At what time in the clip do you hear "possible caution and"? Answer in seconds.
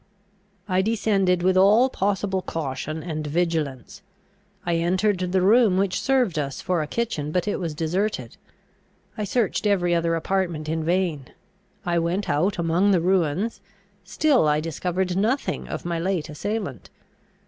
1.87-3.27